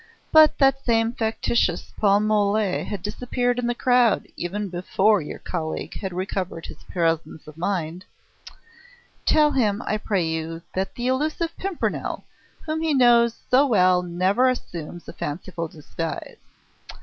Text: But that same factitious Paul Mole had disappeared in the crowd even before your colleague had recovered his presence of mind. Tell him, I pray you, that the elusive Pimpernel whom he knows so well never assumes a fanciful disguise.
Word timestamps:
But 0.31 0.57
that 0.57 0.83
same 0.83 1.13
factitious 1.13 1.93
Paul 1.95 2.21
Mole 2.21 2.81
had 2.85 3.03
disappeared 3.03 3.59
in 3.59 3.67
the 3.67 3.75
crowd 3.75 4.27
even 4.35 4.67
before 4.67 5.21
your 5.21 5.37
colleague 5.37 5.93
had 5.99 6.11
recovered 6.11 6.65
his 6.65 6.81
presence 6.85 7.45
of 7.45 7.55
mind. 7.55 8.03
Tell 9.27 9.51
him, 9.51 9.79
I 9.85 9.97
pray 9.99 10.25
you, 10.27 10.63
that 10.73 10.95
the 10.95 11.05
elusive 11.05 11.55
Pimpernel 11.55 12.23
whom 12.65 12.81
he 12.81 12.95
knows 12.95 13.37
so 13.51 13.67
well 13.67 14.01
never 14.01 14.49
assumes 14.49 15.07
a 15.07 15.13
fanciful 15.13 15.67
disguise. 15.67 16.37